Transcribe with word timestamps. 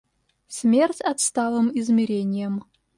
Смерть 0.57 1.01
отсталым 1.11 1.67
измереньям! 1.79 2.55